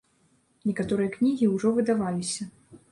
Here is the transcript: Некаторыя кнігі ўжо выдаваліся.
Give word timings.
Некаторыя 0.69 1.11
кнігі 1.19 1.51
ўжо 1.55 1.77
выдаваліся. 1.81 2.51